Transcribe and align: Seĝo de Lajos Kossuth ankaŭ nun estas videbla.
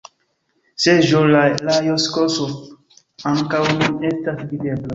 Seĝo 0.85 1.19
de 1.35 1.43
Lajos 1.67 2.07
Kossuth 2.17 2.99
ankaŭ 3.35 3.63
nun 3.77 4.11
estas 4.13 4.45
videbla. 4.51 4.87